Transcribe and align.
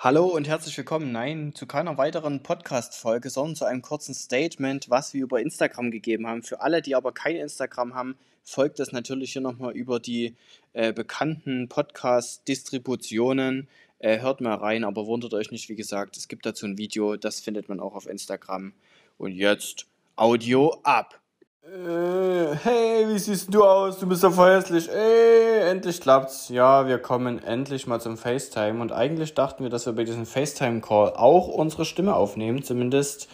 Hallo 0.00 0.26
und 0.26 0.46
herzlich 0.46 0.78
willkommen. 0.78 1.10
Nein, 1.10 1.56
zu 1.56 1.66
keiner 1.66 1.98
weiteren 1.98 2.40
Podcast-Folge, 2.44 3.30
sondern 3.30 3.56
zu 3.56 3.64
einem 3.64 3.82
kurzen 3.82 4.14
Statement, 4.14 4.88
was 4.90 5.12
wir 5.12 5.24
über 5.24 5.40
Instagram 5.40 5.90
gegeben 5.90 6.28
haben. 6.28 6.44
Für 6.44 6.60
alle, 6.60 6.82
die 6.82 6.94
aber 6.94 7.10
kein 7.10 7.34
Instagram 7.34 7.96
haben, 7.96 8.16
folgt 8.44 8.78
das 8.78 8.92
natürlich 8.92 9.32
hier 9.32 9.42
nochmal 9.42 9.72
über 9.72 9.98
die 9.98 10.36
äh, 10.72 10.92
bekannten 10.92 11.68
Podcast-Distributionen. 11.68 13.66
Äh, 13.98 14.20
hört 14.20 14.40
mal 14.40 14.54
rein, 14.54 14.84
aber 14.84 15.04
wundert 15.06 15.34
euch 15.34 15.50
nicht, 15.50 15.68
wie 15.68 15.74
gesagt, 15.74 16.16
es 16.16 16.28
gibt 16.28 16.46
dazu 16.46 16.66
ein 16.66 16.78
Video, 16.78 17.16
das 17.16 17.40
findet 17.40 17.68
man 17.68 17.80
auch 17.80 17.96
auf 17.96 18.06
Instagram. 18.06 18.74
Und 19.18 19.32
jetzt 19.32 19.86
Audio 20.14 20.78
ab. 20.84 21.20
Äh, 21.68 22.56
hey, 22.64 23.06
wie 23.08 23.18
siehst 23.18 23.52
du 23.52 23.62
aus? 23.62 23.98
Du 23.98 24.06
bist 24.06 24.22
so 24.22 24.30
verhässlich. 24.30 24.88
Ey, 24.88 25.68
endlich 25.68 26.00
klappt's. 26.00 26.48
Ja, 26.48 26.86
wir 26.86 26.98
kommen 26.98 27.44
endlich 27.44 27.86
mal 27.86 28.00
zum 28.00 28.16
FaceTime. 28.16 28.80
Und 28.80 28.90
eigentlich 28.90 29.34
dachten 29.34 29.64
wir, 29.64 29.70
dass 29.70 29.84
wir 29.84 29.92
bei 29.92 30.04
diesem 30.04 30.24
FaceTime-Call 30.24 31.12
auch 31.14 31.48
unsere 31.48 31.84
Stimme 31.84 32.14
aufnehmen. 32.14 32.62
Zumindest 32.62 33.28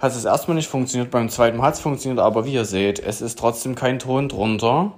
hat 0.00 0.10
es 0.10 0.24
erstmal 0.24 0.56
nicht 0.56 0.66
funktioniert. 0.66 1.12
Beim 1.12 1.28
zweiten 1.28 1.58
Mal 1.58 1.68
hat 1.68 1.74
es 1.74 1.80
funktioniert. 1.80 2.18
Aber 2.18 2.46
wie 2.46 2.54
ihr 2.54 2.64
seht, 2.64 2.98
es 2.98 3.20
ist 3.20 3.38
trotzdem 3.38 3.76
kein 3.76 4.00
Ton 4.00 4.28
drunter. 4.28 4.94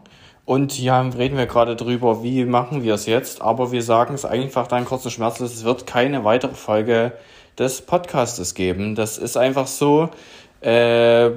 Und 0.47 0.73
hier 0.73 0.95
reden 1.19 1.37
wir 1.37 1.47
gerade 1.47 1.77
drüber, 1.77 2.23
wie 2.23 2.47
machen 2.47 2.83
wir 2.83 2.95
es 2.95 3.05
jetzt. 3.05 3.43
Aber 3.43 3.73
wir 3.73 3.83
sagen 3.83 4.15
es 4.15 4.25
einfach 4.25 4.69
dann 4.69 4.87
kurz 4.87 5.05
und 5.05 5.11
schmerzlos. 5.11 5.53
Es 5.53 5.65
wird 5.65 5.87
keine 5.87 6.25
weitere 6.25 6.55
Folge 6.55 7.13
des 7.59 7.83
Podcastes 7.83 8.55
geben. 8.55 8.95
Das 8.95 9.19
ist 9.19 9.37
einfach 9.37 9.67
so. 9.67 10.09
Äh, 10.63 11.31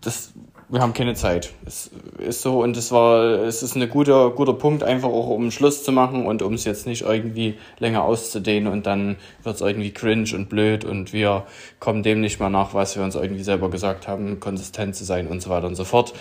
das 0.00 0.32
wir 0.74 0.82
haben 0.82 0.92
keine 0.92 1.14
Zeit. 1.14 1.52
Es 1.64 1.90
ist 2.18 2.42
so 2.42 2.62
und 2.62 2.76
es 2.76 2.90
war, 2.90 3.22
es 3.44 3.62
ist 3.62 3.76
ein 3.76 3.88
guter, 3.88 4.30
guter 4.30 4.54
Punkt, 4.54 4.82
einfach 4.82 5.08
auch 5.08 5.28
um 5.28 5.52
Schluss 5.52 5.84
zu 5.84 5.92
machen 5.92 6.26
und 6.26 6.42
um 6.42 6.54
es 6.54 6.64
jetzt 6.64 6.86
nicht 6.86 7.02
irgendwie 7.02 7.54
länger 7.78 8.02
auszudehnen 8.02 8.72
und 8.72 8.84
dann 8.84 9.16
wird 9.44 9.54
es 9.54 9.60
irgendwie 9.60 9.92
cringe 9.92 10.34
und 10.34 10.48
blöd 10.48 10.84
und 10.84 11.12
wir 11.12 11.44
kommen 11.78 12.02
dem 12.02 12.20
nicht 12.20 12.40
mehr 12.40 12.50
nach, 12.50 12.74
was 12.74 12.96
wir 12.96 13.04
uns 13.04 13.14
irgendwie 13.14 13.44
selber 13.44 13.70
gesagt 13.70 14.08
haben, 14.08 14.40
konsistent 14.40 14.96
zu 14.96 15.04
sein 15.04 15.28
und 15.28 15.40
so 15.40 15.48
weiter 15.48 15.68
und 15.68 15.76
so 15.76 15.84
fort. 15.84 16.12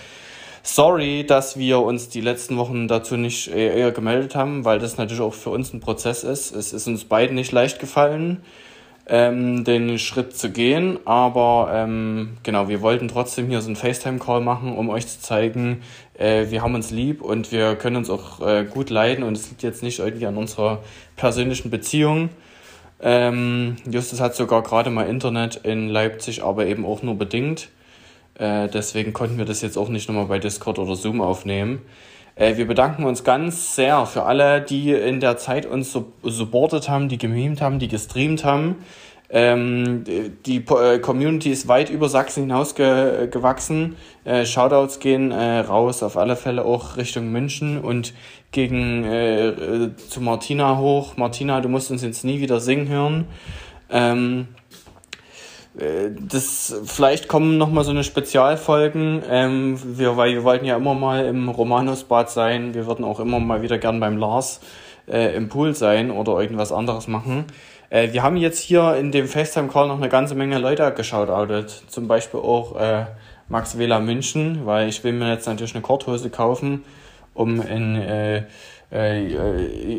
Sorry, 0.62 1.26
dass 1.26 1.58
wir 1.58 1.80
uns 1.80 2.10
die 2.10 2.22
letzten 2.22 2.56
Wochen 2.58 2.88
dazu 2.88 3.18
nicht 3.18 3.48
eher 3.50 3.92
gemeldet 3.92 4.36
haben, 4.36 4.66
weil 4.66 4.78
das 4.78 4.98
natürlich 4.98 5.22
auch 5.22 5.34
für 5.34 5.50
uns 5.50 5.74
ein 5.74 5.80
Prozess 5.80 6.24
ist. 6.24 6.56
Es 6.56 6.74
ist 6.74 6.88
uns 6.88 7.06
beiden 7.06 7.36
nicht 7.36 7.52
leicht 7.52 7.80
gefallen 7.80 8.44
ähm, 9.08 9.64
den 9.64 10.00
Schritt 10.00 10.36
zu 10.36 10.52
gehen. 10.52 11.00
Aber 11.06 11.72
ähm, 11.74 12.38
genau, 12.44 12.68
wir 12.70 12.82
wollten 12.82 13.08
trotzdem 13.08 13.50
hier 13.50 13.62
so 13.62 13.68
einen 13.68 13.76
FaceTime-Call 13.76 14.42
machen, 14.42 14.76
um 14.76 14.90
euch 14.90 15.08
zu 15.08 15.20
zeigen, 15.20 15.82
äh, 16.18 16.50
wir 16.50 16.62
haben 16.62 16.76
uns 16.76 16.92
lieb 16.92 17.22
und 17.22 17.52
wir 17.52 17.76
können 17.76 17.96
uns 17.96 18.10
auch 18.10 18.46
äh, 18.46 18.66
gut 18.66 18.90
leiden 18.90 19.24
und 19.24 19.36
es 19.38 19.50
liegt 19.50 19.64
jetzt 19.64 19.84
nicht 19.84 20.00
irgendwie 20.00 20.26
an 20.26 20.38
unserer 20.38 20.84
persönlichen 21.16 21.70
Beziehung. 21.70 22.30
Ähm, 23.02 23.76
Justus 23.90 24.22
hat 24.22 24.36
sogar 24.36 24.64
gerade 24.64 24.90
mal 24.90 25.08
Internet 25.08 25.58
in 25.58 25.90
Leipzig, 25.90 26.44
aber 26.44 26.66
eben 26.68 26.86
auch 26.86 27.04
nur 27.04 27.16
bedingt. 27.16 27.70
Äh, 28.36 28.70
deswegen 28.70 29.14
konnten 29.14 29.38
wir 29.38 29.46
das 29.46 29.62
jetzt 29.62 29.78
auch 29.78 29.90
nicht 29.90 30.08
nochmal 30.08 30.26
bei 30.26 30.40
Discord 30.40 30.80
oder 30.80 30.96
Zoom 30.96 31.22
aufnehmen. 31.22 31.82
Äh, 32.36 32.58
wir 32.58 32.68
bedanken 32.68 33.04
uns 33.06 33.24
ganz 33.24 33.76
sehr 33.76 34.06
für 34.06 34.24
alle, 34.24 34.62
die 34.62 34.92
in 34.92 35.20
der 35.20 35.38
Zeit 35.38 35.66
uns 35.66 35.98
supportet 36.24 36.90
haben, 36.90 37.10
die 37.10 37.18
gememt 37.18 37.62
haben, 37.62 37.80
die 37.80 37.88
gestreamt 37.88 38.44
haben. 38.44 38.78
Ähm, 39.36 40.04
die 40.46 40.58
äh, 40.58 41.00
Community 41.00 41.50
ist 41.50 41.68
weit 41.68 41.90
über 41.90 42.08
Sachsen 42.08 42.44
hinaus 42.44 42.76
ge 42.76 43.28
gewachsen. 43.32 43.96
Äh, 44.26 44.46
Shoutouts 44.46 45.00
gehen 45.00 45.32
äh, 45.32 45.60
raus, 45.60 46.04
auf 46.04 46.18
alle 46.18 46.36
Fälle 46.36 46.64
auch 46.66 46.98
Richtung 46.98 47.32
München 47.32 47.80
und 47.80 48.14
gegen 48.52 49.04
äh, 49.06 49.48
äh 49.48 49.96
zu 49.96 50.22
Martina 50.22 50.78
hoch. 50.78 51.18
Martina, 51.18 51.62
du 51.62 51.70
musst 51.70 51.90
uns 51.90 52.04
jetzt 52.04 52.24
nie 52.24 52.42
wieder 52.42 52.60
singen 52.60 52.88
hören. 52.90 53.26
Ähm, 53.90 54.50
äh, 54.52 54.93
das 55.76 56.82
vielleicht 56.86 57.28
kommen 57.28 57.58
noch 57.58 57.70
mal 57.72 57.84
so 57.84 57.92
eine 57.92 58.04
Spezialfolgen. 58.04 59.24
Ähm, 59.30 59.80
wir, 59.98 60.18
weil 60.18 60.34
wir 60.34 60.44
wollten 60.44 60.66
ja 60.66 60.78
immer 60.78 60.94
mal 60.94 61.26
im 61.26 61.50
Romanusbad 61.50 62.30
sein. 62.30 62.74
Wir 62.74 62.86
würden 62.86 63.04
auch 63.04 63.20
immer 63.20 63.40
mal 63.40 63.62
wieder 63.64 63.80
gern 63.80 64.00
beim 64.00 64.18
Lars 64.18 64.62
äh, 65.08 65.36
im 65.36 65.50
Pool 65.50 65.76
sein 65.76 66.12
oder 66.12 66.40
irgendwas 66.40 66.72
anderes 66.72 67.08
machen. 67.08 67.46
Äh, 67.90 68.14
wir 68.14 68.22
haben 68.22 68.38
jetzt 68.38 68.60
hier 68.60 68.96
in 68.96 69.12
dem 69.12 69.28
FaceTime 69.28 69.68
Call 69.68 69.88
noch 69.88 69.98
eine 69.98 70.10
ganze 70.10 70.36
Menge 70.36 70.60
Leute 70.60 70.92
geschaut, 70.94 71.30
outet. 71.30 71.84
Zum 71.88 72.08
Beispiel 72.08 72.40
auch 72.40 72.80
äh, 72.80 73.06
Max 73.50 73.78
Wähler 73.78 74.00
München, 74.00 74.66
weil 74.66 74.90
ich 74.90 75.04
will 75.04 75.14
mir 75.14 75.30
jetzt 75.30 75.48
natürlich 75.48 75.74
eine 75.74 75.82
Korthose 75.82 76.30
kaufen, 76.30 76.84
um 77.34 77.62
in 77.62 77.96
äh, 77.96 78.38
äh, 78.38 78.44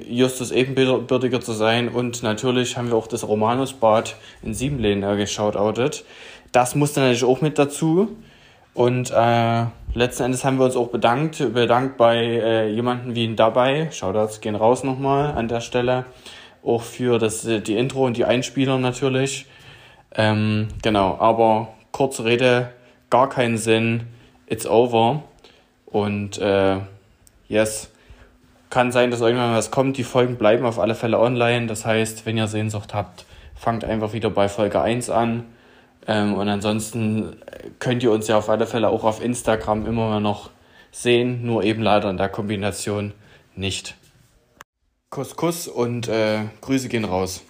Justus 0.08 0.52
ebenbürtiger 0.52 1.40
zu 1.40 1.52
sein. 1.52 1.88
Und 1.88 2.22
natürlich 2.22 2.76
haben 2.76 2.88
wir 2.88 2.96
auch 2.96 3.08
das 3.08 3.26
Romanusbad 3.26 4.16
in 4.42 4.54
Siebenlehn 4.54 5.02
äh, 5.02 5.16
geschautoutet. 5.16 6.04
Das 6.52 6.76
musste 6.76 7.00
natürlich 7.00 7.24
auch 7.24 7.40
mit 7.40 7.58
dazu. 7.58 8.16
Und 8.72 9.10
äh, 9.10 9.64
letzten 9.94 10.24
Endes 10.24 10.44
haben 10.44 10.58
wir 10.58 10.64
uns 10.66 10.76
auch 10.76 10.88
bedankt, 10.88 11.38
bedankt 11.54 11.96
bei 11.96 12.18
äh, 12.18 12.68
jemanden 12.70 13.14
wie 13.16 13.24
ihn 13.24 13.36
dabei. 13.36 13.90
Shoutouts 13.90 14.40
gehen 14.40 14.54
raus 14.54 14.84
nochmal 14.84 15.32
an 15.32 15.48
der 15.48 15.60
Stelle. 15.60 16.04
Auch 16.64 16.82
für 16.82 17.18
das, 17.18 17.44
äh, 17.44 17.60
die 17.60 17.76
Intro 17.76 18.06
und 18.06 18.16
die 18.16 18.24
Einspieler 18.24 18.78
natürlich. 18.78 19.46
Ähm, 20.14 20.68
genau, 20.82 21.16
aber 21.18 21.74
kurze 21.90 22.24
Rede, 22.24 22.70
gar 23.10 23.28
keinen 23.28 23.58
Sinn. 23.58 24.04
It's 24.48 24.66
over. 24.66 25.24
Und 25.86 26.38
äh, 26.38 26.76
yes. 27.48 27.90
Kann 28.74 28.90
sein, 28.90 29.12
dass 29.12 29.20
irgendwann 29.20 29.54
was 29.54 29.70
kommt. 29.70 29.98
Die 29.98 30.02
Folgen 30.02 30.34
bleiben 30.34 30.66
auf 30.66 30.80
alle 30.80 30.96
Fälle 30.96 31.20
online. 31.20 31.68
Das 31.68 31.86
heißt, 31.86 32.26
wenn 32.26 32.36
ihr 32.36 32.48
Sehnsucht 32.48 32.92
habt, 32.92 33.24
fangt 33.54 33.84
einfach 33.84 34.14
wieder 34.14 34.30
bei 34.30 34.48
Folge 34.48 34.80
1 34.80 35.10
an. 35.10 35.44
Ähm, 36.08 36.34
und 36.34 36.48
ansonsten 36.48 37.36
könnt 37.78 38.02
ihr 38.02 38.10
uns 38.10 38.26
ja 38.26 38.36
auf 38.36 38.50
alle 38.50 38.66
Fälle 38.66 38.88
auch 38.88 39.04
auf 39.04 39.22
Instagram 39.22 39.86
immer 39.86 40.08
mal 40.08 40.20
noch 40.20 40.50
sehen, 40.90 41.46
nur 41.46 41.62
eben 41.62 41.82
leider 41.82 42.10
in 42.10 42.16
der 42.16 42.28
Kombination 42.28 43.12
nicht. 43.54 43.94
Kuss, 45.08 45.36
Kuss 45.36 45.68
und 45.68 46.08
äh, 46.08 46.40
Grüße 46.60 46.88
gehen 46.88 47.04
raus. 47.04 47.44